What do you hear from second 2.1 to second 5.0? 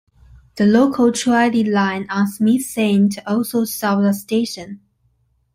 Smith Saint also served the station.